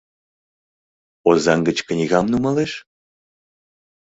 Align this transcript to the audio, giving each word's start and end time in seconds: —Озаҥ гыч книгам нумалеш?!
—Озаҥ 1.29 1.59
гыч 1.67 1.77
книгам 1.87 2.25
нумалеш?! 2.31 2.71